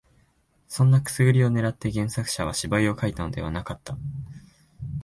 [0.67, 3.95] そんなくすぐりを狙って原作者は芝居を書いたのではなかった